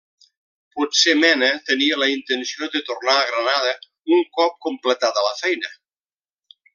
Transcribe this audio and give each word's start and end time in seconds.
Potser 0.75 1.13
Mena 1.23 1.49
tenia 1.67 1.99
la 2.03 2.07
intenció 2.13 2.69
de 2.77 2.81
tornar 2.89 3.17
a 3.19 3.27
Granada 3.33 3.75
un 4.17 4.25
cop 4.39 4.57
completada 4.69 5.25
la 5.31 5.35
feina. 5.45 5.71